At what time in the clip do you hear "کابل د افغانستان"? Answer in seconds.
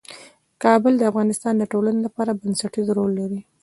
0.63-1.53